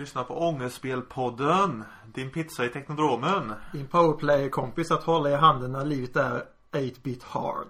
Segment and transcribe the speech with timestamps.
[0.00, 1.84] lyssnar på Ångestspelpodden.
[2.14, 3.52] Din pizza i Teknodromen.
[3.72, 7.66] Din powerplayer-kompis att hålla i handen när livet är 8-bit hard.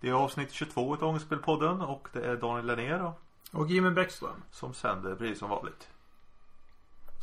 [0.00, 3.12] Det är avsnitt 22 av Ångestspelpodden och det är Daniel Lennér
[3.52, 4.42] Och Jimmy Bäckström.
[4.50, 5.88] som sänder precis som vanligt.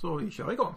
[0.02, 0.76] Så vi kör igång.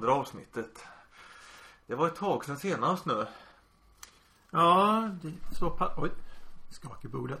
[0.00, 0.84] 22 avsnittet.
[1.86, 3.26] Det var ett tag sedan senast nu.
[4.50, 5.92] Ja, det så pass...
[5.96, 6.10] Oj.
[6.70, 7.40] Skak i bordet.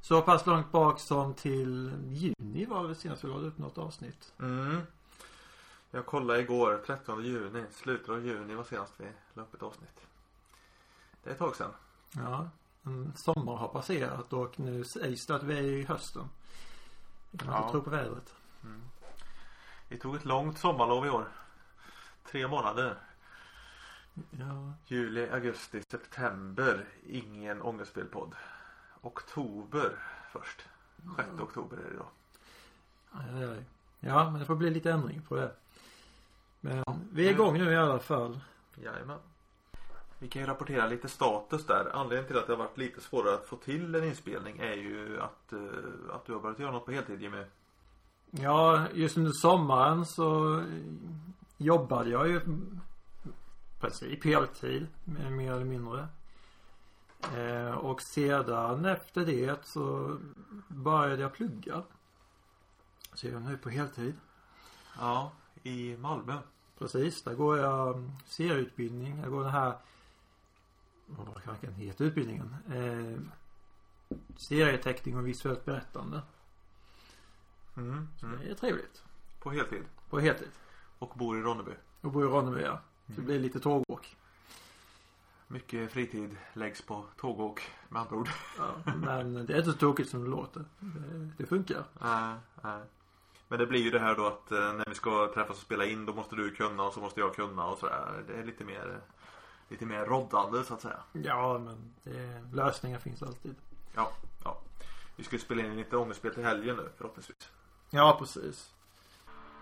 [0.00, 4.32] Så pass långt bak som till juni var det senast vi lade upp något avsnitt.
[4.38, 4.80] Mm.
[5.90, 7.64] Jag kollade igår, 13 juni.
[7.72, 9.04] Slutet av juni var senast vi
[9.34, 10.00] la upp ett avsnitt.
[11.22, 11.70] Det är ett tag sedan.
[12.12, 12.48] Ja.
[12.82, 16.28] En sommar har passerat och nu sägs det att vi är i hösten.
[17.30, 17.58] Vi kan Ja.
[17.58, 18.34] inte tro på vädret.
[19.88, 21.28] Vi tog ett långt sommarlov i år.
[22.30, 22.96] Tre månader.
[24.30, 24.72] Ja.
[24.86, 26.84] Juli, augusti, september.
[27.06, 28.34] Ingen ångestspelpodd.
[29.00, 29.98] Oktober
[30.32, 30.64] först.
[31.16, 32.06] 6 oktober är det då.
[33.10, 33.64] Aj, aj, aj.
[34.00, 35.52] Ja, men det får bli lite ändring på det.
[36.60, 38.40] Men vi är igång nu i alla fall.
[38.74, 39.18] Jajamän.
[40.18, 41.90] Vi kan ju rapportera lite status där.
[41.92, 45.20] Anledningen till att det har varit lite svårare att få till en inspelning är ju
[45.20, 47.44] att, eh, att du har börjat göra något på heltid Jimmy.
[48.30, 50.60] Ja, just under sommaren så
[51.60, 52.40] jobbade jag ju
[53.80, 54.86] princip heltid,
[55.30, 56.08] mer eller mindre.
[57.36, 60.16] Eh, och sedan efter det så
[60.68, 61.82] började jag plugga.
[63.14, 64.14] Så jag är nu på heltid.
[64.98, 66.38] Ja, i Malmö.
[66.78, 69.20] Precis, där går jag serieutbildning.
[69.20, 69.74] Jag går den här
[71.06, 72.56] vad kanske den heter utbildningen?
[72.68, 73.20] Eh,
[74.36, 76.22] serieteckning och visuellt berättande.
[77.76, 78.38] Mm, mm.
[78.40, 79.02] Det är trevligt.
[79.40, 79.82] På heltid.
[80.10, 80.48] På heltid.
[81.00, 81.72] Och bor i Ronneby.
[82.00, 82.80] Och bor i Ronneby ja.
[83.06, 84.16] Så det blir lite tågåk.
[85.46, 88.28] Mycket fritid läggs på tågåk med andra ord.
[88.58, 90.64] Ja, men det är inte så tråkigt som det låter.
[90.78, 91.84] Det, det funkar.
[92.00, 92.82] Nej, nej.
[93.48, 95.84] Men det blir ju det här då att eh, när vi ska träffas och spela
[95.84, 98.24] in då måste du kunna och så måste jag kunna och sådär.
[98.26, 99.00] Det är lite mer
[99.70, 101.00] Lite mer roddande så att säga.
[101.12, 103.54] Ja, men det, lösningar finns alltid.
[103.94, 104.12] Ja,
[104.44, 104.58] ja.
[105.16, 107.48] Vi ska ju spela in lite ångestspel till helgen nu förhoppningsvis.
[107.90, 108.74] Ja, precis.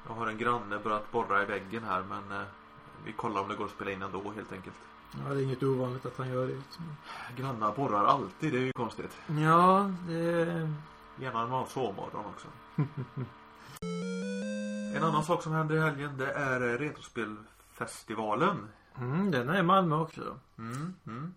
[0.06, 2.46] Jag har en granne börjat borra i väggen här men eh,
[3.04, 4.76] vi kollar om det går att spela in ändå helt enkelt.
[5.12, 6.54] Ja, det är inget ovanligt att han gör det.
[6.54, 6.84] Liksom.
[7.36, 9.18] Grannar borrar alltid, det är ju konstigt.
[9.26, 10.70] Ja, det...
[11.20, 12.48] Gärna har sovmorgon också.
[14.96, 18.68] En annan sak som händer i helgen det är eh, Retrospelfestivalen.
[18.98, 20.38] Mm, den är i Malmö också.
[20.58, 21.34] Mm, mm.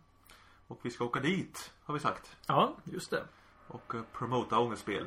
[0.67, 2.35] Och vi ska åka dit har vi sagt.
[2.47, 3.23] Ja, just det.
[3.67, 5.05] Och eh, promota ångestspel.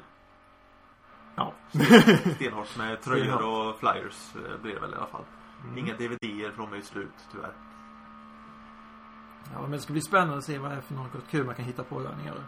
[1.37, 1.53] Ja.
[2.37, 5.25] Stenhårt med tröjor och flyers eh, blir det väl i alla fall.
[5.77, 7.53] Inga DVDer för de är ju slut tyvärr.
[9.53, 11.55] Ja, men det ska bli spännande att se vad det är för något kul man
[11.55, 12.45] kan hitta på där nere.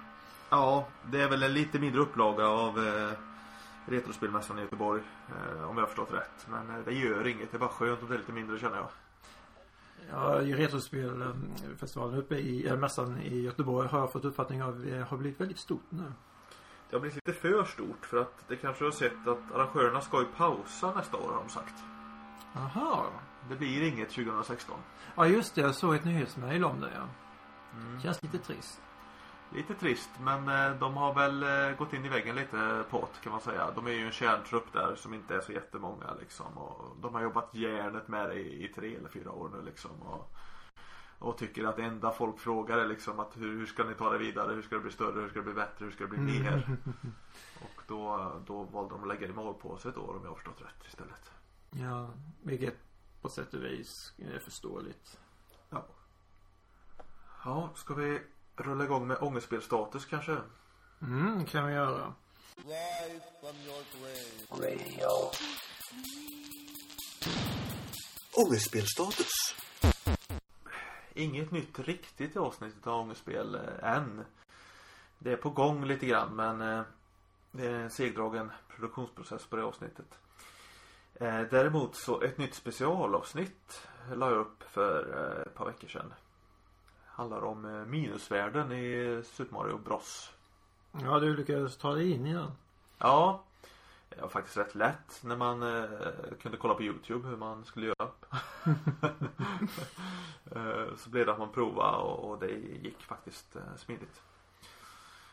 [0.51, 3.11] Ja, det är väl en lite mindre upplaga av eh,
[3.87, 5.03] Retrospelmässan i Göteborg.
[5.29, 6.47] Eh, om jag har förstått rätt.
[6.51, 7.51] Men eh, det gör inget.
[7.51, 8.89] Det är bara skönt att det är lite mindre känner jag.
[10.11, 15.07] Ja, i Retrospelfestivalen uppe i, eller mässan i Göteborg har jag fått uppfattning av eh,
[15.07, 16.13] har blivit väldigt stort nu.
[16.91, 20.21] Det har blivit lite för stort för att det kanske har sett att arrangörerna ska
[20.21, 21.75] ju pausa nästa år har de sagt.
[22.57, 23.07] Aha.
[23.49, 24.77] Det blir inget 2016.
[25.17, 25.61] Ja, just det.
[25.61, 27.09] Jag såg ett nyhetsmejl om det, ja.
[28.03, 28.81] Känns lite trist.
[29.55, 33.33] Lite trist men eh, de har väl eh, gått in i väggen lite det kan
[33.33, 33.71] man säga.
[33.75, 36.59] De är ju en kärntrupp där som inte är så jättemånga liksom.
[36.59, 40.03] Och de har jobbat järnet med det i, i tre eller fyra år nu liksom.
[40.03, 40.31] Och,
[41.19, 44.11] och tycker att det enda folk frågar är liksom att hur, hur ska ni ta
[44.11, 44.55] det vidare?
[44.55, 45.21] Hur ska det bli större?
[45.21, 45.85] Hur ska det bli bättre?
[45.85, 46.77] Hur ska det bli mer?
[47.61, 50.61] Och då, då valde de att lägga i malpåse ett år om jag har förstått
[50.61, 51.31] rätt istället.
[51.71, 52.11] Ja,
[52.43, 52.75] vilket
[53.23, 55.19] på sätt och vis är förståeligt.
[55.71, 55.87] Ja.
[57.45, 58.23] Ja, ska vi
[58.57, 60.37] rulla igång med ångestspelstatus kanske?
[61.03, 62.15] Mm, kan vi göra.
[68.47, 69.66] Ångestspelstatus.
[71.17, 74.25] Inget nytt riktigt i avsnittet av ångestspel eh, än.
[75.19, 76.83] Det är på gång lite grann men eh,
[77.51, 80.19] det är en segdragen produktionsprocess på det avsnittet.
[81.15, 85.03] Eh, däremot så ett nytt specialavsnitt la jag upp för
[85.47, 86.15] ett par veckor sedan.
[87.07, 90.33] Handlar om minusvärden i Super Mario Bros.
[91.03, 92.51] Ja, du lyckades ta dig in i den.
[92.99, 93.45] Ja.
[94.09, 95.89] Det var faktiskt rätt lätt när man eh,
[96.43, 98.11] kunde kolla på Youtube hur man skulle göra.
[100.51, 102.51] eh, så blev det att man provade och, det
[102.83, 104.23] gick faktiskt eh, smidigt.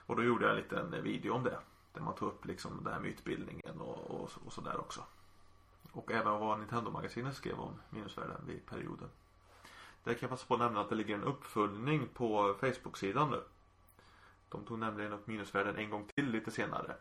[0.05, 1.57] Och då gjorde jag en liten video om det.
[1.93, 5.03] Där man tog upp liksom den här mytbildningen och, och, och sådär också.
[5.91, 9.09] Och även vad Nintendo-magasinet skrev om minusvärden vid perioden.
[10.03, 13.43] Där kan jag passa på att nämna att det ligger en uppföljning på Facebook-sidan nu.
[14.49, 16.95] De tog nämligen upp minusvärden en gång till lite senare.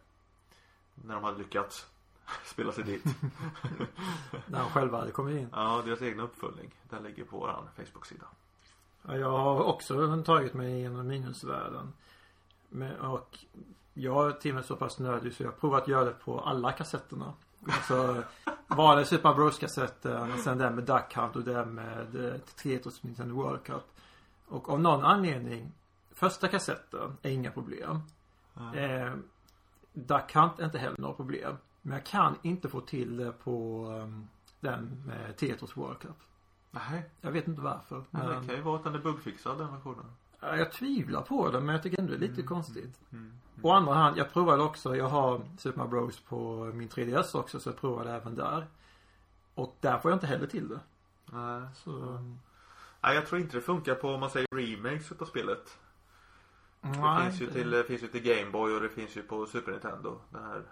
[0.94, 1.86] När de hade lyckats
[2.44, 3.04] spela sig dit.
[4.46, 5.48] När de själva hade kommit in.
[5.52, 6.74] Ja, deras egna uppföljning.
[6.90, 8.26] Den ligger på våran Facebook-sida.
[9.02, 11.92] Ja, jag har också tagit mig igenom minusvärlden.
[12.68, 13.38] Men, och
[13.94, 16.14] jag är till och med så pass nördig så jag har provat att göra det
[16.24, 17.32] på alla kassetterna.
[17.66, 18.22] Alltså
[18.66, 23.02] vanliga Super Bros kassetten och sen den med Duck Hunt och den med eh, Tetris
[23.02, 23.84] Nintendo World Cup.
[24.48, 25.72] Och av någon anledning
[26.14, 28.00] Första kassetten är inga problem.
[28.74, 29.12] Eh,
[29.92, 31.56] Duck Hunt är inte heller några problem.
[31.82, 34.28] Men jag kan inte få till det på um,
[34.60, 36.16] den med Tetris World Cup.
[36.70, 38.04] Nej, Jag vet inte varför.
[38.10, 40.04] men det Men, kan ju vara att den är buggfixad den versionen.
[40.40, 43.00] Ja, jag tvivlar på det men jag tycker ändå det är lite konstigt.
[43.12, 43.32] Mm.
[43.62, 47.60] Å andra hand, jag provade också, jag har Super Mario Bros på min 3DS också
[47.60, 48.66] så jag provade även där.
[49.54, 50.80] Och där får jag inte heller till det.
[51.32, 51.62] Nej.
[51.74, 51.90] Så...
[53.00, 55.78] Nej, jag tror inte det funkar på om man säger remakes utav spelet.
[56.82, 59.72] Det finns ju till, det finns ju till Gameboy och det finns ju på Super
[59.72, 60.20] Nintendo.
[60.30, 60.62] Den här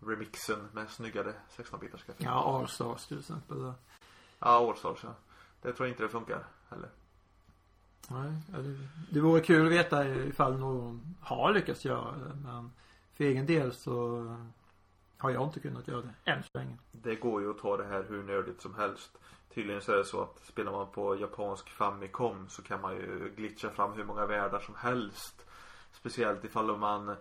[0.00, 2.26] remixen med snyggare 16-bitars grafik.
[2.26, 3.58] Ja, All-Stars till exempel.
[3.60, 3.74] Ja,
[4.38, 5.14] Allstars ja.
[5.62, 6.88] Det tror jag inte det funkar heller.
[8.08, 8.78] Nej, det,
[9.10, 12.34] det vore kul att veta ifall någon har lyckats göra det.
[12.44, 12.72] Men
[13.14, 14.26] för egen del så
[15.18, 16.76] har jag inte kunnat göra det än så länge.
[16.92, 19.18] Det går ju att ta det här hur nördigt som helst.
[19.54, 23.32] Tydligen så är det så att spelar man på japansk Famicom så kan man ju
[23.36, 25.46] glitcha fram hur många världar som helst.
[25.92, 27.16] Speciellt ifall man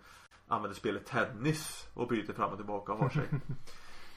[0.48, 3.28] använder spelet tennis och byter fram och tillbaka och har sig.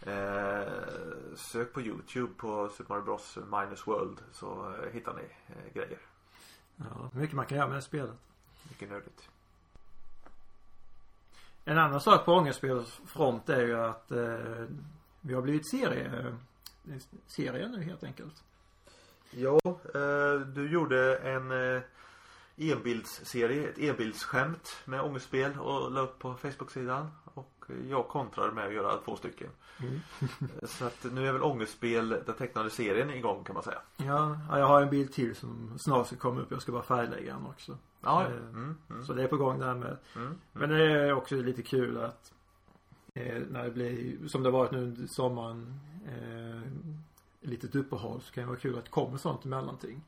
[0.12, 5.72] eh, sök på Youtube på Super Mario Bros Minus World så eh, hittar ni eh,
[5.74, 5.98] grejer.
[6.76, 8.16] Ja, mycket man kan göra med det spelet.
[8.68, 9.30] Mycket nördigt.
[11.64, 14.64] En annan sak på ångestspelets front är ju att eh,
[15.20, 16.36] vi har blivit serie,
[16.90, 16.96] eh,
[17.26, 18.42] serie nu helt enkelt.
[19.30, 19.58] Ja,
[19.94, 21.82] eh, du gjorde en eh,
[22.56, 27.10] enbildsserie, ett enbildsskämt med ångestspel och la upp på Facebook-sidan.
[27.24, 29.48] Och jag kontrade med att göra två stycken.
[29.80, 30.00] Mm.
[30.66, 33.78] Så att nu är väl ångestspel, den tecknade serien igång kan man säga.
[33.96, 36.50] Ja, ja, jag har en bild till som snart ska komma upp.
[36.50, 37.78] Jag ska bara färglägga den också.
[38.00, 39.96] Ja, Eh, mm, mm, Så det är på gång där med.
[40.16, 42.32] mm, Men det är också lite kul att
[43.48, 46.62] när det blir, som det har varit nu under sommaren, eh,
[47.40, 50.02] litet uppehåll så kan det vara kul att det kommer sånt emellanting.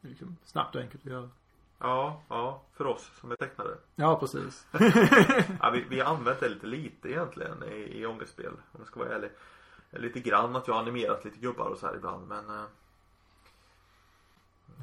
[0.00, 1.30] Det är liksom snabbt och enkelt att göra.
[1.78, 3.78] Ja, ja, för oss som är tecknare.
[3.94, 4.66] Ja, precis.
[5.60, 9.00] Ja, vi, vi har använt det lite lite egentligen i, i ångestspel om jag ska
[9.00, 9.30] vara ärlig.
[9.90, 12.64] Lite grann att jag har animerat lite gubbar och så här ibland men eh,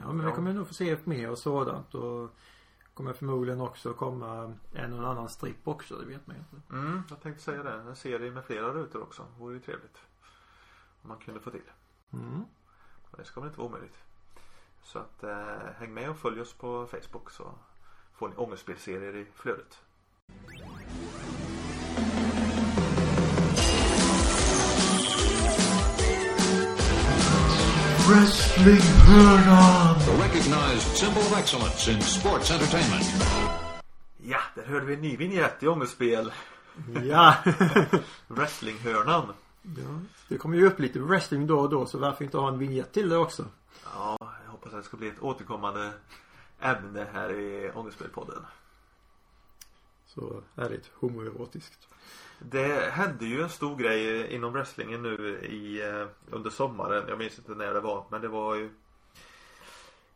[0.02, 2.30] Ja, men vi kommer nog få se mer och sådant och
[2.94, 6.74] kommer förmodligen också komma en och annan stripp också, det vet man inte.
[6.74, 7.74] Mm, jag tänkte säga det.
[7.74, 9.26] En serie med flera rutor också.
[9.38, 9.98] Vore ju trevligt.
[11.02, 11.70] Man kunde få till.
[12.14, 12.46] Mm.
[13.12, 13.98] Men det ska väl inte vara omöjligt.
[14.82, 17.52] Så att eh, häng med och följ oss på Facebook så
[18.14, 19.82] får ni ångestspelserier i flödet.
[28.10, 30.00] Wrestlingshörnan!
[30.00, 33.06] The recognized symbol of excellence in sports entertainment.
[34.24, 36.32] Ja, där hörde vi en ny vignett i ångestspel.
[37.04, 37.36] Ja.
[38.28, 39.34] Wrestlinghörnan.
[39.62, 40.00] Ja.
[40.28, 42.92] Det kommer ju upp lite wrestling då och då så varför inte ha en vignett
[42.92, 43.46] till det också?
[43.84, 45.92] Ja, jag hoppas att det ska bli ett återkommande
[46.60, 48.46] ämne här i Ångestspelpodden.
[50.06, 51.88] Så ett homoerotiskt.
[52.40, 57.06] Det hände ju en stor grej inom wrestlingen nu i, eh, under sommaren.
[57.08, 58.70] Jag minns inte när det var men det var ju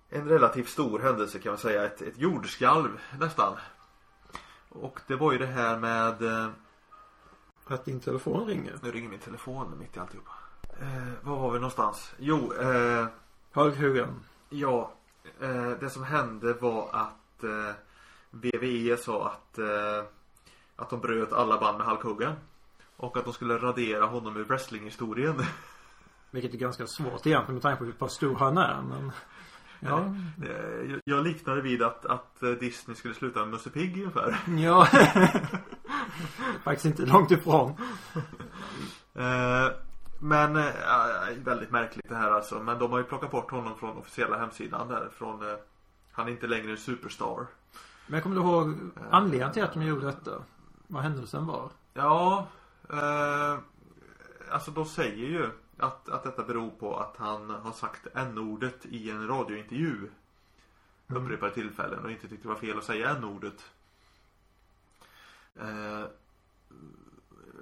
[0.09, 1.85] en relativt stor händelse kan man säga.
[1.85, 3.57] Ett, ett jordskalv nästan.
[4.69, 6.49] Och det var ju det här med eh,
[7.67, 8.73] Att din telefon ringer.
[8.83, 10.31] Nu ringer min telefon mitt i alltihopa.
[10.81, 12.13] Eh, var var vi någonstans?
[12.19, 13.05] Jo, eh,
[13.53, 14.19] Hulk Hogan.
[14.49, 14.91] ja.
[15.41, 17.75] Eh, det som hände var att eh,
[18.31, 20.03] WWE sa att eh,
[20.75, 22.35] att de bröt alla band med Hulk Hogan.
[22.97, 25.35] Och att de skulle radera honom ur wrestlinghistorien.
[26.31, 29.11] Vilket är ganska svårt egentligen med tanke på hur pass stor han är men
[29.79, 30.15] Ja.
[30.49, 34.37] Eh, jag- liknade vid att, att Disney skulle sluta med Musse Pigg ungefär.
[34.57, 34.87] Ja.
[36.63, 37.75] Faktiskt inte långt ifrån.
[39.13, 39.67] Eh,
[40.19, 40.73] Men eh,
[41.43, 42.59] väldigt märkligt det här alltså.
[42.59, 45.09] Men de har ju plockat bort honom från officiella hemsidan där.
[45.17, 45.55] Från, eh,
[46.11, 47.47] han är inte längre en superstar.
[48.07, 48.75] Men kommer du ihåg
[49.11, 50.31] anledningen till att de gjorde detta?
[50.87, 51.69] Vad händelsen var?
[51.93, 52.47] Ja,
[52.89, 53.57] eh,
[54.51, 59.09] alltså de säger ju att, att detta beror på att han har sagt n-ordet i
[59.09, 59.97] en radiointervju.
[61.07, 61.23] Mm.
[61.23, 63.63] Upprepade tillfällen och inte tyckte det var fel att säga n-ordet.
[65.59, 66.05] Eh,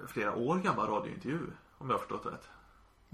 [0.06, 1.40] flera år gammal radiointervju.
[1.78, 2.48] Om jag har förstått rätt.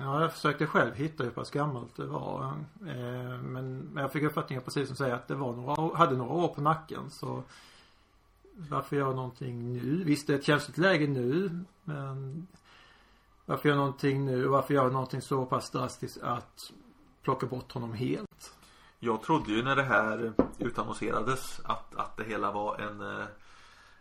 [0.01, 2.45] Ja, jag försökte själv hitta hur pass gammalt det var.
[2.87, 6.49] Eh, men, jag fick uppfattningen precis som säger att det var några, hade några år
[6.49, 7.43] på nacken så
[8.53, 10.05] varför göra någonting nu?
[10.05, 12.47] Visst det är ett känsligt läge nu men
[13.47, 16.73] varför göra någonting nu och varför göra någonting så pass drastiskt att
[17.23, 18.55] plocka bort honom helt?
[18.99, 23.27] Jag trodde ju när det här utannonserades att, att det hela var en eh,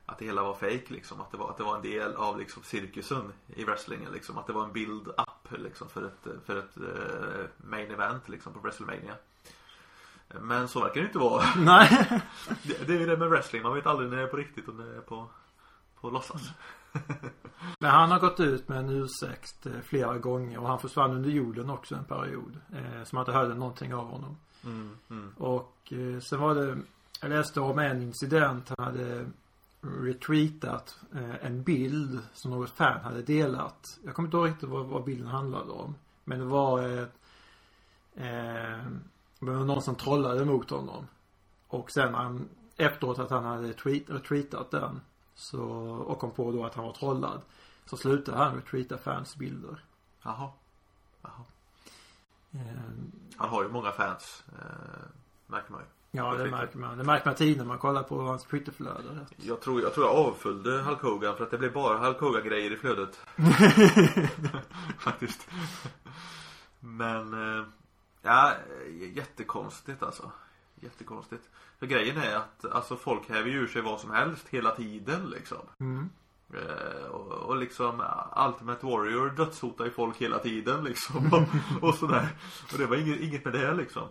[0.10, 1.22] Att det hela var fake liksom.
[1.22, 4.38] Att det var, att det var en del av liksom cirkusen i wrestlingen liksom.
[4.38, 8.60] Att det var en build-up liksom för ett, för ett eh, main event liksom på
[8.60, 9.16] WrestleMania.
[10.28, 11.44] Men så verkar det inte vara.
[11.58, 12.22] Nej.
[12.64, 13.64] Det, det är ju det med wrestling.
[13.64, 15.28] Man vet aldrig när det är på riktigt och när det är på,
[16.02, 16.42] på låtsas.
[17.80, 21.30] Men han har gått ut med en ursäkt eh, flera gånger och han försvann under
[21.30, 22.60] jorden också en period.
[22.74, 24.38] Eh, så man inte hörde någonting av honom.
[24.64, 25.34] Mm, mm.
[25.38, 26.78] Och eh, sen var det,
[27.22, 28.72] jag läste om en incident.
[28.78, 29.26] Han hade
[30.03, 34.00] retweetat eh, en bild som något fan hade delat.
[34.06, 35.96] Jag kommer inte ihåg riktigt vad, vad bilden handlade om.
[36.24, 37.08] Men det var eh,
[38.15, 38.86] eh,
[39.39, 41.08] det var någon som trollade mot honom.
[41.67, 45.01] Och sen han, efteråt att han hade tweet, retweetat den.
[45.36, 45.62] Så,
[46.08, 47.41] och kom på då att han var trollad.
[47.86, 49.84] Så slutade han retweeta fans bilder.
[50.24, 50.51] Jaha.
[51.22, 51.44] Jaha.
[52.51, 52.60] Eh,
[53.38, 54.44] Han har ju många fans.
[54.48, 55.08] Eh,
[55.48, 55.88] märker man ju.
[56.12, 56.98] Ja, det märker man.
[56.98, 59.26] Det märker man tidigt när man kollar på hans Twitterflöde.
[59.38, 62.44] Jag tror, jag tror jag avföljde Hulk Hogan för att det blev bara Hulk Hogan
[62.44, 63.20] grejer i flödet.
[65.00, 65.48] Faktiskt.
[66.80, 67.66] Men, eh,
[68.22, 68.54] ja,
[69.14, 70.32] jättekonstigt alltså.
[70.76, 71.50] Jättekonstigt.
[71.80, 75.30] För grejen är att alltså folk häver ju ur sig vad som helst hela tiden
[75.30, 75.62] liksom.
[75.80, 76.10] Mm.
[76.54, 78.04] Eh, och, och liksom
[78.48, 81.34] Ultimate Warrior dödshotar ju folk hela tiden liksom.
[81.82, 82.30] Och, och sådär.
[82.72, 84.08] Och det var inget, inget med det liksom.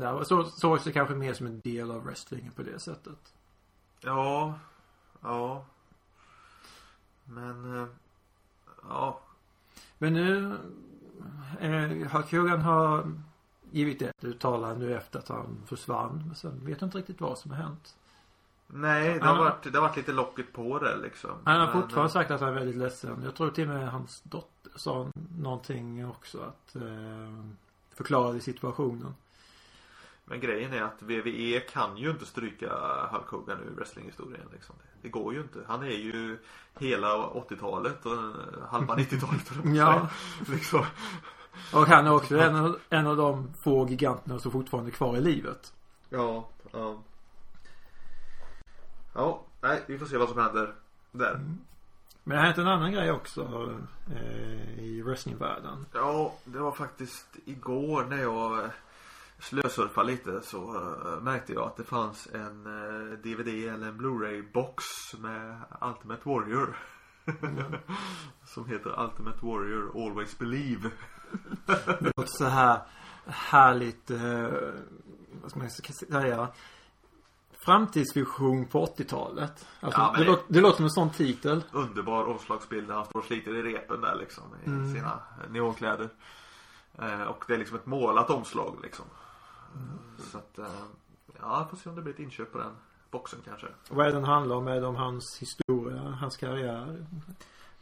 [0.00, 3.34] Men det så, sågs det kanske mer som en del av wrestlingen på det sättet.
[4.00, 4.54] Ja,
[5.22, 5.64] ja.
[7.24, 7.88] Men, eh,
[8.88, 9.20] ja.
[9.98, 10.56] Men nu,
[11.60, 12.32] eh, Hulk
[12.62, 13.12] har
[13.70, 16.22] givit ett uttalande nu efter att han försvann.
[16.26, 17.96] Men sen vet jag inte riktigt vad som har hänt.
[18.66, 21.30] Nej, det har, varit, det har varit lite locket på det liksom.
[21.44, 23.22] Han har Men, fortfarande sagt att han är väldigt ledsen.
[23.24, 26.82] Jag tror till och med hans dotter sa någonting också att eh,
[27.94, 29.14] förklarade situationen.
[30.24, 32.68] Men grejen är att WWE kan ju inte stryka
[33.10, 34.76] Hulk Hogan ur wrestlinghistorien liksom.
[35.02, 35.58] Det går ju inte.
[35.66, 36.38] Han är ju
[36.78, 39.48] hela 80-talet och eh, halva 90-talet.
[39.48, 40.10] höll jag på att
[40.46, 40.52] Ja.
[40.54, 40.84] Liksom.
[41.72, 45.16] Och han är också en av, en av de få giganterna som fortfarande är kvar
[45.16, 45.72] i livet.
[46.08, 47.02] Ja, ja.
[49.14, 50.74] Ja, nej, vi får se vad som händer
[51.12, 51.40] där.
[52.24, 53.74] Men det har hänt en annan grej också
[54.14, 55.86] eh, i wrestlingvärlden.
[55.92, 58.70] Ja, det var faktiskt igår när jag
[59.38, 64.52] slösurfade lite så eh, märkte jag att det fanns en eh, DVD eller en Blu-ray
[64.52, 64.84] box
[65.18, 66.76] med Ultimate Warrior.
[68.44, 70.90] Som heter Ultimate Warrior Always Believe.
[71.66, 72.78] Det låter så här
[73.26, 74.48] härligt, eh,
[75.42, 76.48] vad ska man säga,
[77.52, 79.66] framtidsvision på 80-talet.
[79.80, 81.64] Alltså, Ja, det, det- låter, det låter som en sån titel.
[81.72, 84.94] Underbar omslagsbild när han står och sliter i repen där liksom i Mm.
[84.94, 86.08] sina neonkläder.
[86.98, 89.04] Eh, och det är liksom ett målat omslag liksom.
[90.18, 90.84] Så att, eh,
[91.40, 92.76] ja, får se om det blir ett inköp på den
[93.10, 93.66] boxen kanske.
[93.90, 94.68] Vad är den handlar om?
[94.68, 97.06] Är det om hans historia, hans karriär?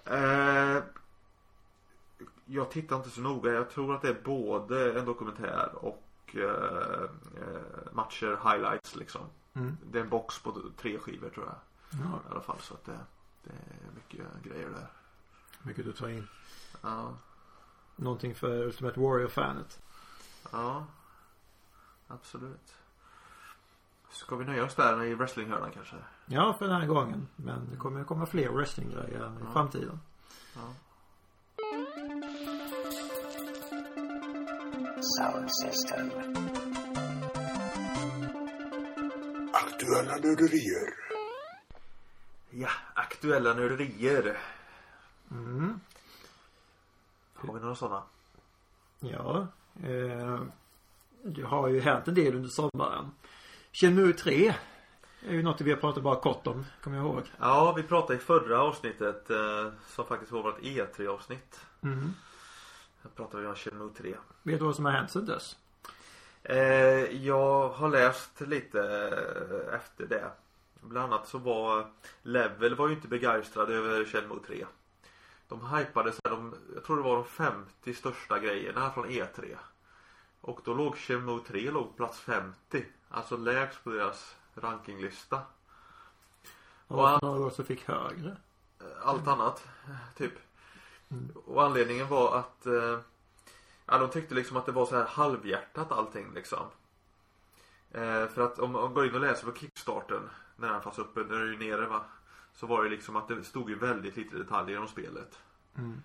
[0.04, 0.82] Eh,
[2.44, 3.52] jag tittar inte så noga.
[3.52, 6.02] Jag tror att det är både en dokumentär och
[6.34, 7.02] eh,
[7.42, 9.20] eh, matcher, highlights liksom.
[9.54, 9.76] Mm.
[9.90, 11.54] Det är en box på tre skivor tror jag.
[11.90, 12.99] Ja, I alla fall så att det,
[13.44, 14.87] det är mycket grejer där.
[15.62, 16.28] mycket du tar in.
[16.82, 17.14] Ja,
[17.96, 19.80] Någonting för Ultimate Warrior-fanet.
[20.52, 20.84] ja.
[22.12, 22.75] Absolut.
[24.11, 25.97] Ska vi nöja oss där i wrestlinghörnan kanske?
[26.26, 27.28] Ja, för den här gången.
[27.37, 29.52] Men det kommer komma fler wrestlinggrejer i Ja.
[29.52, 30.00] framtiden.
[30.54, 30.75] Ja.
[35.19, 36.11] Sound system.
[39.52, 40.95] Aktuella nörderier.
[42.50, 44.38] Ja, aktuella nörderier.
[45.31, 45.81] Mm.
[47.35, 48.02] Har vi några sådana?
[49.00, 49.47] Ja.
[49.83, 50.40] Eh,
[51.22, 53.10] det har ju hänt en del under sommaren.
[53.72, 54.54] Shenmue 3
[55.28, 57.22] är ju något vi har pratat bara kort om, kommer jag ihåg.
[57.38, 61.60] Ja, vi pratade i förra avsnittet eh, som faktiskt var vårt E3 avsnitt.
[61.82, 62.14] Mm.
[63.02, 64.14] Här pratade vi om Shenmue 3.
[64.42, 65.56] Vet du vad som har hänt sedan dess?
[66.42, 66.56] Eh,
[67.26, 70.30] jag har läst lite eh, efter det.
[70.80, 71.86] Bland annat så var
[72.22, 74.66] Level var ju inte begeistrad över Shenmue 3.
[75.48, 79.56] De hypade så här, de, jag tror det var de 50 största grejerna från E3.
[80.42, 82.87] Och då låg Shenmue 3 låg på plats 50.
[83.08, 85.42] Alltså lägst på deras rankinglista.
[86.87, 88.37] Och han- några som fick högre.
[89.02, 89.68] allt annat.
[90.16, 90.32] Typ.
[91.11, 91.30] Mm.
[91.46, 92.99] Och anledningen var att eh,
[93.87, 96.66] Ja de tyckte liksom att det var så här halvhjärtat allting liksom.
[97.90, 101.20] Eh, för att om man går in och läser på Kickstarten När den fanns uppe,
[101.20, 102.04] när den är ju nere va.
[102.52, 105.38] Så var det liksom att det stod ju väldigt lite detaljer om spelet.
[105.78, 106.02] Mm.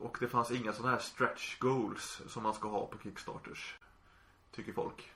[0.00, 3.74] Och det fanns inga sådana här stretch goals som man ska ha på Kickstarters.
[4.54, 5.10] Tycker folk.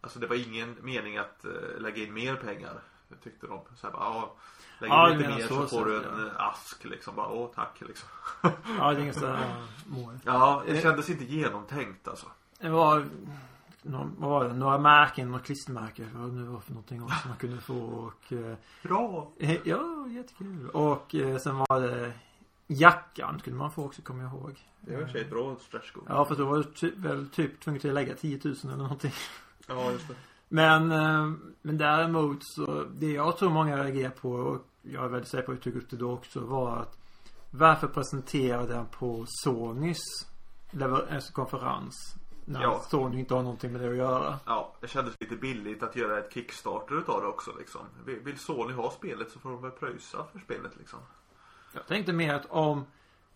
[0.00, 2.80] Alltså det var ingen mening att eh, lägga in mer pengar.
[3.22, 3.60] Tyckte de.
[3.76, 4.34] Så här, bara, ja,
[4.78, 6.26] lägg in Ja, lite mer så så, får du en ja.
[6.26, 7.16] eh, ask liksom.
[7.16, 8.08] Bara, åh tack liksom.
[8.42, 9.54] Ja, det är inget sådär.
[10.24, 12.26] Ja, det kändes inte genomtänkt alltså.
[12.60, 13.06] Det var,
[13.82, 17.28] någon, vad var det, några märken, några klistermärken, vad det nu var för någonting också
[17.28, 19.32] man kunde få och eh, Bra!
[19.38, 20.68] eh, Ja, jättekul.
[20.70, 22.12] Och eh, sen var det
[22.68, 24.64] jackan kunde man få också, kommer jag ihåg.
[24.80, 26.06] Det var i och för sig ett bra stretch goal.
[26.08, 28.76] Ja, för då var du ty, väl typ tvungen till att lägga 10 000 eller
[28.76, 29.12] någonting.
[29.68, 30.14] ja just det.
[30.48, 31.32] Men, eh,
[31.62, 35.52] men däremot så, det jag tror många reagerar på och jag är väldigt säker på
[35.52, 36.98] att jag tog upp det då också var att
[37.50, 39.98] varför presentera den på Sonys
[41.10, 42.14] alltså konferens?
[42.44, 42.82] När Ja.
[42.90, 44.38] Sony inte har någonting med det att göra.
[44.46, 47.80] Ja, det kändes lite billigt att göra ett Kickstarter utav det också liksom.
[48.06, 50.98] Vill vill Sony ha spelet så får de väl pröjsa för spelet liksom.
[51.72, 52.86] Jag tänkte mer att om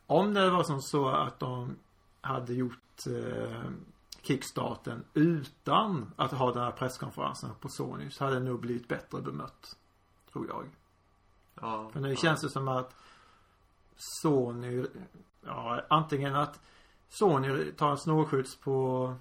[0.07, 1.77] Om det var som så att de
[2.21, 3.63] hade gjort eh,
[4.23, 9.21] Kickstarten utan att ha den här presskonferensen på Sony så hade det nog blivit bättre
[9.21, 9.77] bemött.
[10.33, 10.71] Tror jag.
[11.61, 11.91] Ja.
[11.93, 12.95] För nu känns det som att
[13.97, 14.87] Sony,
[15.45, 16.61] ja antingen att
[17.09, 19.15] Sony tar en snårskjuts på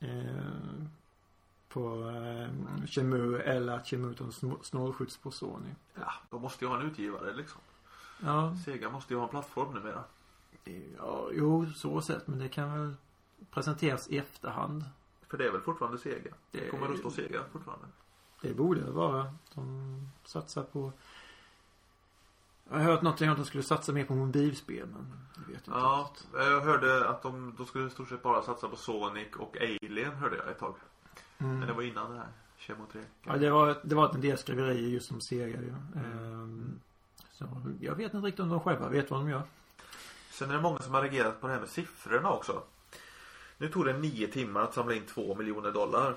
[0.00, 0.84] eh,
[1.68, 5.70] på eh, Chemu eller att Chemu tar en snå- snårskjuts på Sony.
[5.94, 7.60] Ja, de måste ju ha en utgivare liksom.
[8.20, 10.04] Ja, Sega måste ju ha en plattform numera.
[10.96, 12.94] ja jo så sett men det kan väl
[13.50, 14.84] presenteras i efterhand.
[15.28, 16.30] För det är väl fortfarande Sega?
[16.50, 17.86] Det- Det kommer att stå Sega fortfarande.
[18.42, 19.34] Det borde det vara.
[19.54, 20.92] De satsar på
[22.70, 25.66] Jag har hört någonting om att de skulle satsa mer på mobilspel men det vet
[25.66, 28.76] jag inte Ja, jag hörde att de, de skulle i stort sett bara satsa på
[28.76, 30.74] Sonic och Alien hörde jag ett tag.
[31.38, 31.58] Mm.
[31.58, 32.28] Men det var innan det här.
[32.58, 33.02] Kemo 3.
[33.24, 35.74] Ja, det var, det var en del skriverier just om Sega ju.
[35.96, 36.80] Ehm,
[37.40, 37.46] så
[37.80, 39.42] jag vet inte riktigt om de själva vet vad de gör.
[40.30, 42.62] Sen är det många som har reagerat på det här med siffrorna också.
[43.58, 46.14] Nu tog det nio timmar att samla in två miljoner dollar.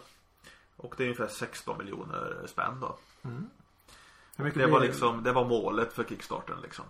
[0.76, 2.98] Och det är ungefär 16 miljoner spänn då.
[4.36, 6.86] Mycket, Det var blev, liksom, det var målet för Kickstarten liksom.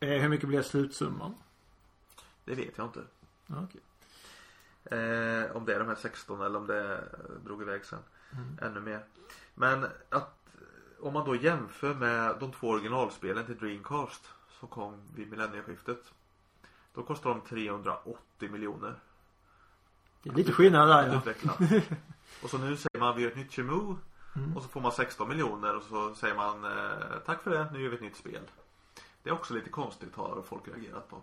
[0.00, 1.34] eh, hur mycket blev slutsumman?
[2.44, 3.00] Det vet jag inte.
[3.46, 3.80] Okej.
[4.84, 7.04] Eh, om det är de här 16 eller om det
[7.44, 7.98] drog iväg sen.
[8.62, 9.04] Ännu mer.
[9.54, 10.39] Men att
[11.02, 16.12] om man då jämför med de två originalspelen till Dreamcast som kom vid millennieskiftet.
[16.94, 18.94] Då kostar de 380 miljoner
[20.22, 21.18] Det är lite skillnad där ja.
[21.18, 21.52] utveckla.
[22.42, 23.96] Och så nu säger man vi gör ett nytt Chemu.
[24.56, 27.82] Och så får man 16 miljoner och så säger man eh, tack för det, nu
[27.82, 28.40] gör vi ett nytt spel.
[29.22, 31.22] Det är också lite konstigt har folk reagerat på.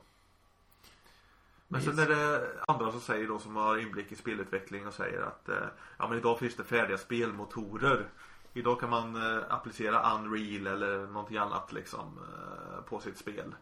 [1.67, 5.21] Men sen är det andra som säger då som har inblick i spelutveckling och säger
[5.21, 8.09] att eh, ja men idag finns det färdiga spelmotorer.
[8.57, 13.55] Idag kan man eh, applicera Unreal eller någonting annat liksom eh, på sitt spel.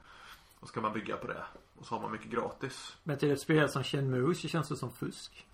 [0.60, 1.43] Och så kan man bygga på det.
[1.79, 2.97] Och så har man mycket gratis.
[3.03, 5.47] Men till ett spel som Shenmue så känns det som fusk.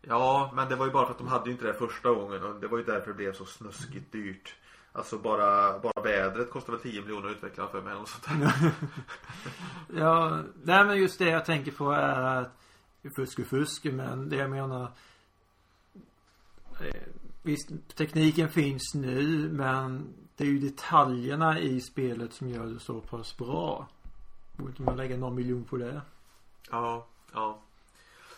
[0.00, 2.44] Ja, men det var ju bara för att de hade ju inte det första gången
[2.44, 4.54] och det var ju därför det blev så snuskigt dyrt.
[4.92, 8.72] Alltså bara, bara vädret kostar väl 10 miljoner att utveckla för mig eller sånt där.
[10.00, 12.50] Ja, nej men just det jag tänker på är att
[13.14, 14.92] fusk och fusk men det jag menar
[17.46, 23.00] Visst, tekniken finns nu men det är ju detaljerna i spelet som gör det så
[23.00, 23.88] pass bra.
[24.56, 26.00] Borde inte man lägga någon miljon på det?
[26.70, 27.58] Ja, ja.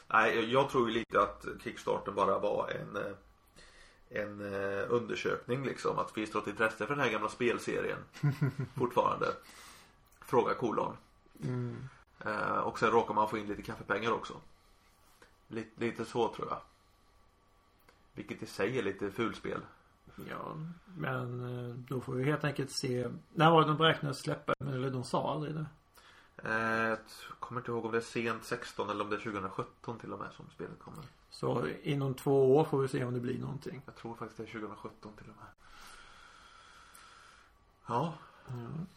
[0.08, 3.12] Nej, jag tror ju lite att Kickstarter bara var en eh,
[4.08, 5.98] en eh, undersökning liksom.
[5.98, 7.98] Att finns det något intresse för den här gamla spelserien
[8.78, 9.26] fortfarande?
[10.20, 10.96] Fråga kolon.
[11.44, 11.88] Mm.
[12.24, 14.40] Eh, och sen råkar man få in lite kaffepengar också.
[15.48, 16.58] Lite, lite så tror jag.
[18.16, 19.60] Vilket i sig är lite fulspel.
[20.30, 23.08] Ja, men eh, då får vi helt enkelt se.
[23.34, 24.54] När var det de beräknade att släppa?
[24.60, 25.66] Eller de sa aldrig det.
[26.36, 26.98] Eh, jag
[27.40, 30.18] kommer inte ihåg om det är sent 16 eller om det är 2017 till och
[30.18, 31.04] med som spelet kommer.
[31.30, 33.82] Så inom två år får vi se om det blir någonting.
[33.86, 35.46] Jag tror faktiskt det är 2017 till och med.
[37.86, 38.14] Ja,
[38.48, 38.54] Ja,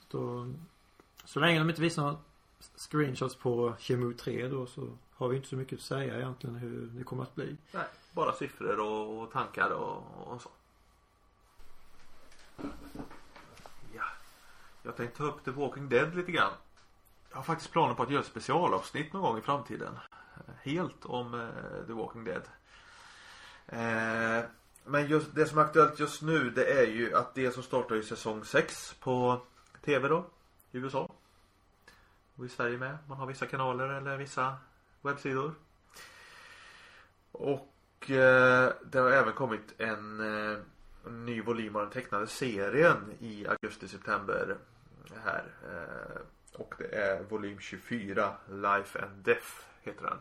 [0.10, 0.48] då,
[1.26, 2.18] så länge de inte visar några
[2.76, 6.88] screenshots på Chemu 3 då så har vi inte så mycket att säga egentligen hur
[6.88, 7.58] det kommer att bli.
[7.74, 10.50] nej, bara siffror och, och tankar och, och så.
[13.96, 14.04] Ja,
[14.84, 16.54] jag tänkte ta upp The Walking Dead lite grann.
[17.30, 19.98] Jag har faktiskt planer på att göra ett specialavsnitt någon gång i framtiden.
[20.62, 22.42] Helt om eh, The Walking Dead.
[23.68, 24.46] Eh,
[24.86, 27.96] Men just det som är aktuellt just nu det är ju att det som startar
[27.96, 29.42] i säsong 6 på
[29.86, 30.26] TV då.
[30.72, 31.10] I USA.
[32.36, 32.98] Och i Sverige med.
[33.08, 34.58] Man har vissa kanaler eller vissa
[35.02, 35.54] webbsidor.
[37.32, 37.74] Och
[38.08, 40.58] det har även kommit en, eh,
[41.06, 44.58] en ny volym av den tecknade serien i augusti-september
[45.24, 45.44] här.
[45.64, 46.22] Eh,
[46.54, 49.48] och det är volym 24 Life and Death
[49.82, 50.18] heter den.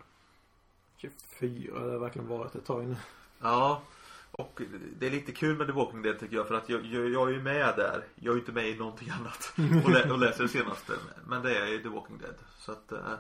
[0.97, 2.97] 24, det har verkligen varit ett tag nu.
[3.41, 3.83] Ja.
[4.31, 4.63] Och
[4.99, 7.29] det är lite kul med The Walking Dead tycker jag för att jag, jag, jag
[7.29, 8.05] är ju med där.
[8.15, 9.53] Jag är ju inte med i någonting annat.
[9.85, 10.93] Och, lä, och läser det senaste.
[11.27, 12.35] Men det är ju The Walking Dead.
[12.59, 13.15] Så att eh,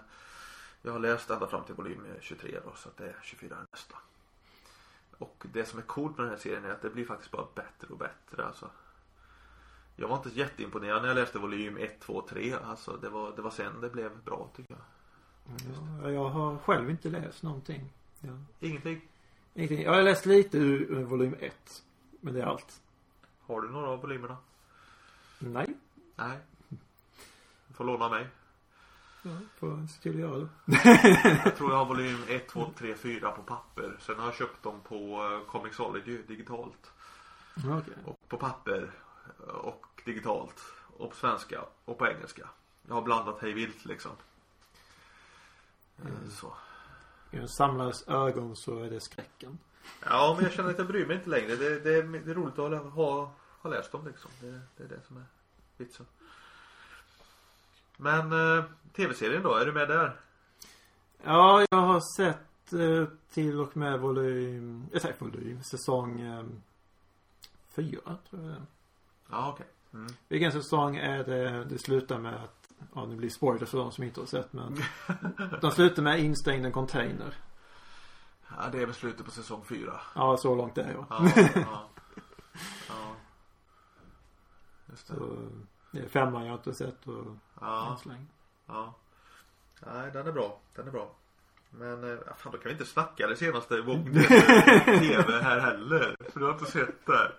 [0.82, 2.72] jag har läst ända fram till volym 23 då.
[2.76, 3.96] Så att det är 24 nästa.
[5.18, 7.46] Och det som är coolt med den här serien är att det blir faktiskt bara
[7.54, 8.70] bättre och bättre alltså.
[9.96, 12.52] Jag var inte jätteimponerad när jag läste volym 1, 2, 3.
[12.64, 14.82] Alltså det var, det var sen det blev bra tycker jag.
[16.02, 17.92] Ja, jag har själv inte läst någonting.
[18.20, 18.38] Ja.
[18.60, 19.00] Ingenting.
[19.54, 19.82] Ingenting.
[19.82, 21.82] Jag har läst lite ur, ur volym 1.
[22.20, 22.80] Men det är allt.
[23.40, 24.36] Har du några av volymerna?
[25.38, 25.74] Nej.
[26.16, 26.38] Nej.
[27.68, 28.26] Du får låna mig.
[29.22, 29.30] Ja,
[30.02, 30.48] göra det.
[31.44, 33.96] Jag tror jag har volym 1, 2, 3, 4 på papper.
[34.00, 36.92] Sen har jag köpt dem på eh, Comixology digitalt.
[37.56, 37.94] Okej.
[38.04, 38.90] Och på papper.
[39.62, 40.62] Och digitalt.
[40.96, 41.64] Och på svenska.
[41.84, 42.48] Och på engelska.
[42.88, 44.12] Jag har blandat hej vilt liksom.
[45.98, 46.54] Eh, Så.
[47.30, 49.58] I samlares ögon så är det skräcken.
[50.04, 51.56] Ja men jag känner att jag bryr mig inte längre.
[51.56, 54.30] Det, det, är, det är roligt att ha, ha läst dem liksom.
[54.40, 55.24] Det, det är det som är
[55.76, 56.06] vitsen.
[58.00, 58.64] Men eh,
[58.96, 60.20] tv-serien då, är du med där?
[61.24, 66.44] Ja, jag har sett eh, till och med volym, jag säger volym, säsong eh,
[67.68, 68.62] fyra tror jag.
[69.30, 69.66] Ja okej.
[69.92, 70.12] Mm.
[70.28, 74.04] Vilken säsong är det det slutar med att, ja nu blir spoilers för de som
[74.04, 74.76] inte har sett men.
[75.60, 77.34] de slutar med instängd en container.
[78.56, 80.00] Ja det är väl slutet på säsong fyra.
[80.14, 81.06] Ja, så långt är jag.
[81.10, 81.88] Ja, ja,
[82.88, 83.14] ja.
[84.86, 85.14] Just det.
[85.14, 85.36] Så,
[85.90, 87.26] det är femman jag inte sett och
[87.60, 87.98] Ja,
[88.66, 88.94] ja.
[89.86, 90.60] Nej, den är bra.
[90.74, 91.10] Den är bra.
[91.70, 94.28] Men eh, fan, då kan vi inte snacka det senaste Walking Dead
[94.84, 96.16] TV här heller.
[96.32, 97.32] För du har inte sett det.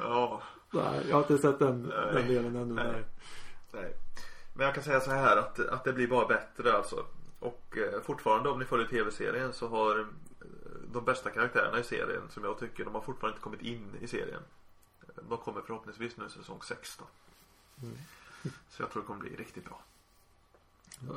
[0.00, 2.22] Ja, Nej, jag har inte sett den, den Nej.
[2.22, 2.74] delen ännu.
[2.74, 2.92] Nej.
[2.92, 3.04] Nej.
[3.72, 3.94] nej.
[4.54, 7.06] Men jag kan säga så här att, att det blir bara bättre alltså.
[7.38, 10.06] Och eh, fortfarande om ni följer tv-serien så har eh,
[10.92, 14.06] de bästa karaktärerna i serien som jag tycker, de har fortfarande inte kommit in i
[14.06, 14.42] serien.
[15.28, 17.04] De kommer förhoppningsvis nu i säsong 6 då.
[18.68, 19.82] Så jag tror det kommer bli riktigt bra.
[21.08, 21.14] Ja.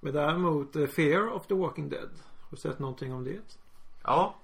[0.00, 2.10] Men däremot eh, Fear of the Walking Dead.
[2.40, 3.58] Har du sett någonting om det?
[4.02, 4.36] Ja.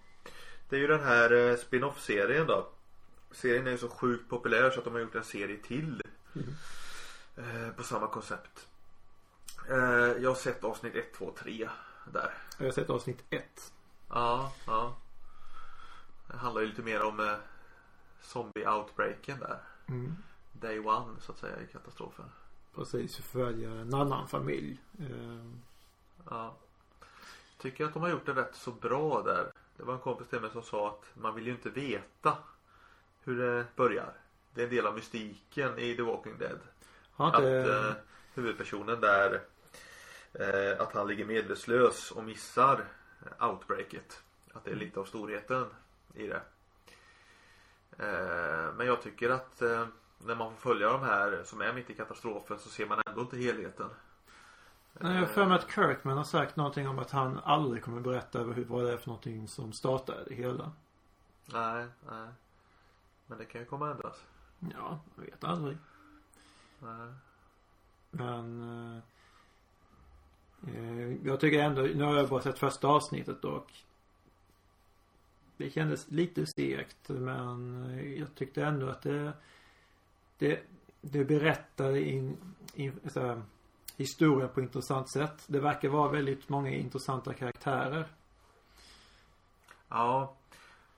[0.68, 2.68] Det är ju den här eh, spin-off-serien då.
[3.30, 6.02] Serien är ju så sjukt populär så att de har gjort en serie till.
[7.36, 8.68] Eh, på samma koncept.
[9.68, 11.68] Jag har sett avsnitt 1, 2, 3
[12.12, 12.34] där.
[12.58, 13.72] Jag har sett avsnitt ett.
[14.08, 14.96] Ja, ja.
[16.26, 17.36] Det handlar ju lite mer om
[18.22, 19.58] zombie-outbreaken där.
[19.88, 20.16] Mm.
[20.60, 22.24] Day one så att säga i katastrofen.
[22.74, 24.78] Precis, följa en annan familj.
[25.00, 25.44] Eh,
[26.30, 26.54] Ja.
[27.58, 29.52] Tycker att de har gjort det rätt så bra där.
[29.76, 32.36] Det var en kompis till mig som sa att man vill ju inte veta
[33.24, 34.12] hur det börjar.
[34.54, 36.58] Det är en del av mystiken i The Walking Dead.
[37.12, 37.88] har Att inte...
[37.88, 37.94] eh,
[38.34, 39.40] huvudpersonen där
[40.32, 42.84] eh, att han ligger medvetslös och missar
[43.40, 44.22] outbreaket.
[44.52, 45.66] Att det är lite av storheten
[46.14, 46.42] i det.
[47.98, 49.86] Eh, men jag tycker att eh,
[50.18, 53.20] när man får följa de här som är mitt i katastrofen så ser man ändå
[53.20, 53.88] inte helheten.
[55.00, 58.00] Nej, jag har för mig att Kirkman har sagt någonting om att han aldrig kommer
[58.00, 60.72] berätta över hur, vad det är för någonting som startade det hela.
[61.46, 62.28] Nej, nej.
[63.26, 64.24] Men det kan ju komma att ändras.
[64.58, 65.78] Ja, jag vet aldrig.
[66.78, 67.12] Nej.
[68.10, 68.62] Men
[70.66, 73.72] eh, jag tycker ändå, nu har jag bara sett första avsnittet och
[75.56, 77.84] det kändes lite segt men
[78.18, 79.32] jag tyckte ändå att det
[80.48, 80.62] det,
[81.00, 82.36] det berättade in,
[82.74, 83.42] in här,
[83.96, 85.44] historien på ett intressant sätt.
[85.46, 88.06] Det verkar vara väldigt många intressanta karaktärer.
[89.88, 90.34] Ja.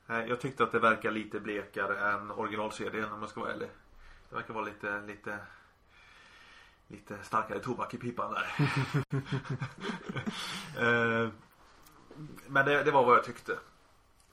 [0.08, 3.68] eh, Jag tyckte att det verkar lite blekare än originalserien om jag ska vara ärlig.
[4.28, 5.38] Det verkar vara lite, lite
[6.88, 8.46] Lite starkare tobak i pipan där.
[10.78, 11.28] Eh,
[12.46, 13.52] Men det, det var vad jag tyckte.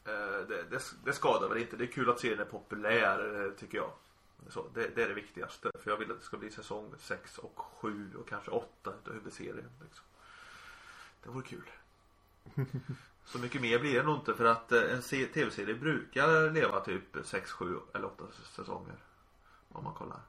[0.06, 1.76] Eh, Det, det, det skadar väl inte.
[1.78, 3.92] Det är kul att serien är populär tycker jag.
[4.50, 5.72] Så, det, det är det viktigaste.
[5.80, 8.68] För jag vill att det ska bli säsong 6 och 7 och kanske 8
[9.02, 9.70] utav huvudserien.
[9.84, 10.06] Liksom.
[11.24, 11.70] Det vore kul.
[13.26, 16.80] Så mycket mer blir det nog inte för att eh, en se- tv-serie brukar leva
[16.80, 18.24] typ 6, 7 eller 8
[18.56, 18.96] säsonger.
[19.72, 20.20] Om man kollar.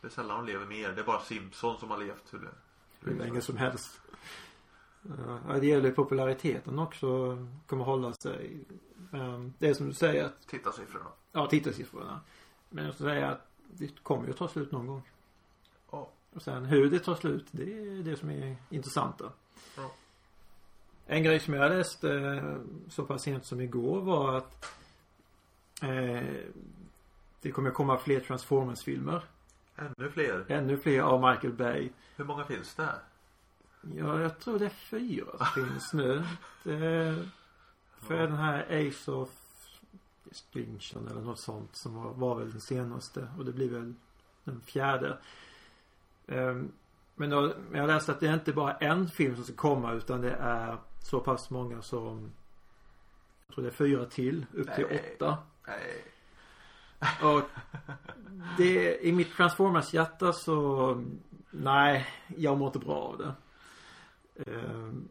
[0.00, 0.92] Det är sällan de lever mer.
[0.92, 2.50] Det är bara Simpsons som har levt hur,
[3.00, 4.00] Hur länge som helst.
[5.48, 7.38] Ja, det gäller populariteten också.
[7.66, 8.64] Kommer hålla sig.
[9.10, 11.06] Men det är som du säger att, Tittarsiffrorna.
[11.32, 12.20] ja tittarsiffrorna.
[12.68, 15.02] Men jag skulle säga att det kommer ju att ta slut någon gång.
[15.90, 16.10] Ja.
[16.34, 19.32] Och sen hur det tar slut, det är det som är intressanta.
[19.76, 19.90] Ja.
[21.06, 22.56] En grej som jag läste eh,
[22.88, 24.64] så pass sent som igår var att
[25.82, 26.34] eh,
[27.40, 29.22] det kommer komma fler Transformers-filmer.
[29.76, 30.44] Ännu fler.
[30.48, 31.90] Ännu fler av Michael Bay.
[32.16, 32.94] Hur många finns det?
[33.96, 36.24] Ja, jag tror det är fyra som finns nu.
[36.62, 37.28] Det,
[37.98, 39.30] för den här Ace of
[40.30, 43.94] Extinction eller något sånt som var, var väl den senaste och det blir väl
[44.44, 45.18] den fjärde.
[46.26, 46.72] Ehm,
[47.14, 50.20] men då, jag läste att det är inte bara en film som ska komma utan
[50.20, 52.30] det är så pass många som
[53.46, 55.14] jag tror det är fyra till, upp till Nej.
[55.14, 55.38] åtta.
[55.66, 56.04] Nej.
[57.22, 57.42] Och
[58.56, 61.04] det, i mitt Transformers hjärta så,
[61.50, 63.34] nej, jag mår inte bra av det.
[64.52, 65.08] Ehm,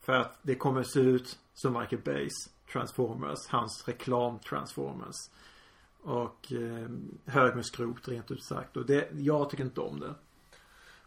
[0.00, 5.30] för att det kommer se ut som Michael Bays Transformers, hans reklam Transformers.
[6.02, 6.88] Och eh,
[7.26, 8.76] hög med skrot rent ut sagt.
[8.76, 10.14] Och det, jag tycker inte om det.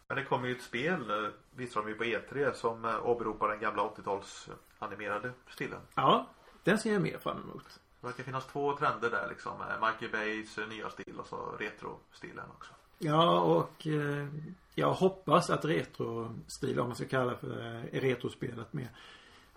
[0.08, 3.48] Men det kommer ju ett spel, eh, visar de ju på E3, som eh, åberopar
[3.48, 5.80] den gamla 80-tals animerade stilen.
[5.94, 6.26] Ja,
[6.64, 7.80] den ser jag mer fram emot.
[8.00, 9.52] Det verkar finnas två trender där liksom.
[9.52, 12.72] eh, Michael Bays nya stil och så retro-stilen också.
[12.98, 14.26] Ja, och eh,
[14.74, 18.88] jag hoppas att retrostil, om man ska kalla det för eh, retrospelet med.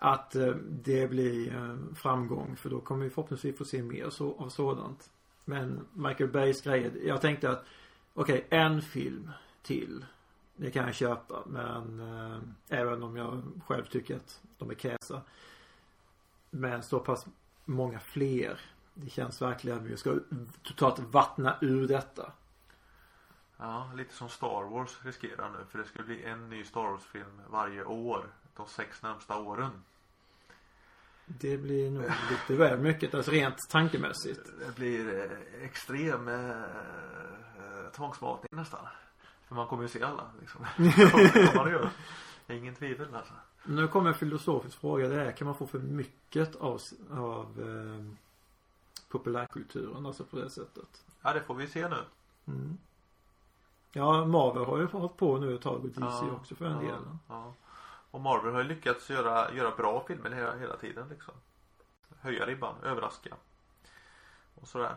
[0.03, 4.35] Att eh, det blir eh, framgång för då kommer vi förhoppningsvis få se mer så,
[4.37, 5.09] av sådant.
[5.45, 7.65] Men Michael Bays grejer, jag tänkte att
[8.13, 10.05] okej, en film till.
[10.55, 12.39] Det kan jag köpa men äh,
[12.79, 15.21] även om jag själv tycker att de är käsa.
[16.49, 17.25] Men så pass
[17.65, 18.59] många fler.
[18.93, 20.19] Det känns verkligen att vi ska
[20.63, 22.31] totalt vattna ur detta.
[23.57, 25.65] Ja, lite som Star Wars riskerar nu.
[25.69, 28.25] För det ska bli en ny Star Wars-film varje år.
[28.55, 29.71] De sex närmsta åren.
[31.25, 34.41] Det blir nog lite väl mycket, alltså rent tankemässigt.
[34.59, 38.87] Det blir eh, extrem eh, eh, tvångsmatning nästan.
[39.47, 40.65] För man kommer ju se alla liksom.
[42.47, 43.33] Det är ingen tvivel alltså.
[43.63, 45.07] Nu kommer en filosofisk fråga.
[45.07, 46.81] Det är, kan man få för mycket av,
[47.11, 48.17] av eh,
[49.09, 51.03] populärkulturen, alltså på det sättet?
[51.21, 51.97] Ja, det får vi se nu.
[52.47, 52.77] Mm.
[53.91, 56.81] Ja, Marvel har ju hållit på nu ett tag och DC också för den ja,
[56.81, 57.19] delen.
[57.27, 57.53] Ja.
[58.11, 61.33] Och Marvel har ju lyckats göra, göra bra filmer hela, hela tiden liksom.
[62.21, 63.35] Höja ribban, överraska.
[64.55, 64.95] Och sådär.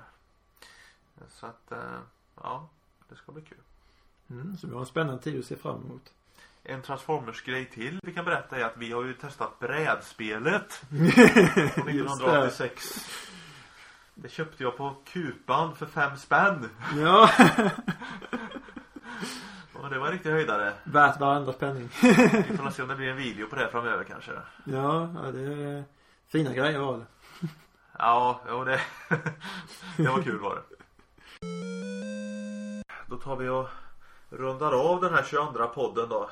[1.28, 1.98] Så att, eh,
[2.34, 2.68] ja.
[3.08, 3.58] Det ska bli kul.
[4.30, 6.12] Mm, så vi har en spännande tid att se fram emot.
[6.62, 10.72] En Transformers-grej till vi kan berätta är att vi har ju testat brädspelet.
[10.88, 11.32] Från Just det.
[11.32, 12.84] 1986.
[14.14, 16.70] Det köpte jag på Kupan för fem spänn.
[16.96, 17.30] Ja,
[19.94, 20.72] det var en riktig höjdare.
[20.84, 21.88] värt varandra penning.
[22.48, 24.32] Vi får se om det blir en video på det framöver kanske.
[24.64, 25.84] ja, ja, det är
[26.26, 27.06] fina grejer var det.
[27.98, 28.80] Ja, jo det,
[29.96, 30.62] det var kul var det.
[33.06, 33.68] Då tar vi och
[34.30, 36.30] rundar av den här 22 podden då.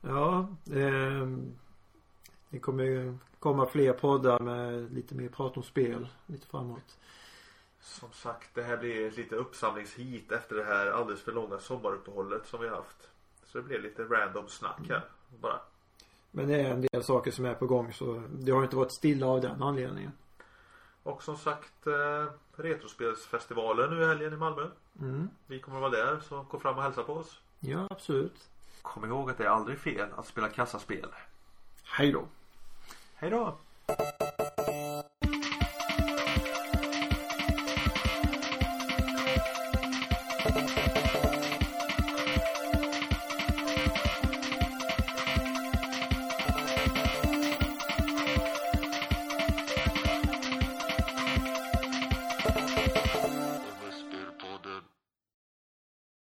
[0.00, 1.26] Ja, eh,
[2.48, 6.98] det kommer ju komma fler poddar med lite mer prat om spel lite framåt.
[7.82, 12.46] Som sagt, det här blir ett lite uppsamlingshit efter det här alldeles för långa sommaruppehållet
[12.46, 13.08] som vi har haft.
[13.44, 15.04] Så det blir lite random snack här.
[15.40, 15.60] Bara.
[16.30, 18.92] Men det är en del saker som är på gång så det har inte varit
[18.92, 20.12] stilla av den anledningen.
[21.02, 24.66] Och som sagt, eh, Retrospelsfestivalen nu i helgen i Malmö.
[25.00, 25.28] Mm.
[25.46, 27.40] Vi kommer att vara där, så gå fram och hälsa på oss.
[27.60, 28.48] Ja, absolut.
[28.82, 31.08] Kom ihåg att det är aldrig fel att spela kassaspel.
[31.84, 32.24] Hej då.
[33.14, 33.56] Hej då!